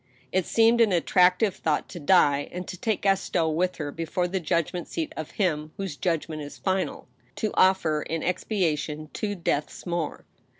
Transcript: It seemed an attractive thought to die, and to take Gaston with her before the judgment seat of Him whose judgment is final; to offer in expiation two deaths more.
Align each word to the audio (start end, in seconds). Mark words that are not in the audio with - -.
It 0.31 0.47
seemed 0.47 0.81
an 0.81 0.91
attractive 0.91 1.55
thought 1.55 1.87
to 1.89 1.99
die, 1.99 2.49
and 2.51 2.67
to 2.67 2.75
take 2.75 3.03
Gaston 3.03 3.53
with 3.53 3.75
her 3.75 3.91
before 3.91 4.27
the 4.27 4.39
judgment 4.39 4.87
seat 4.87 5.13
of 5.15 5.29
Him 5.37 5.73
whose 5.77 5.95
judgment 5.95 6.41
is 6.41 6.57
final; 6.57 7.07
to 7.35 7.51
offer 7.53 8.01
in 8.01 8.23
expiation 8.23 9.11
two 9.13 9.35
deaths 9.35 9.85
more. 9.85 10.25